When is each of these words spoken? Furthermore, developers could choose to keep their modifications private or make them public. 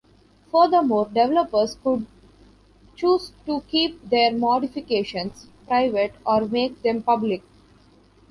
Furthermore, 0.51 1.05
developers 1.13 1.75
could 1.75 2.07
choose 2.95 3.33
to 3.45 3.61
keep 3.67 4.03
their 4.09 4.31
modifications 4.33 5.45
private 5.67 6.15
or 6.25 6.47
make 6.47 6.81
them 6.81 7.03
public. 7.03 7.43